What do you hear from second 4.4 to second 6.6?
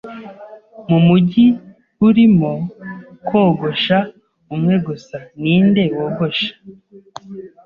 umwe gusa, ninde wogosha?